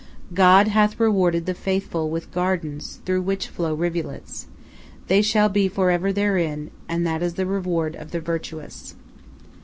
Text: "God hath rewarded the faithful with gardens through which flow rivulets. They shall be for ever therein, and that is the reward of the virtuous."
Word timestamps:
"God 0.33 0.67
hath 0.69 0.99
rewarded 0.99 1.45
the 1.45 1.53
faithful 1.53 2.09
with 2.09 2.31
gardens 2.31 2.99
through 3.05 3.21
which 3.21 3.45
flow 3.49 3.75
rivulets. 3.75 4.47
They 5.05 5.21
shall 5.21 5.47
be 5.47 5.67
for 5.67 5.91
ever 5.91 6.11
therein, 6.11 6.71
and 6.89 7.05
that 7.05 7.21
is 7.21 7.35
the 7.35 7.45
reward 7.45 7.95
of 7.95 8.09
the 8.09 8.19
virtuous." 8.19 8.95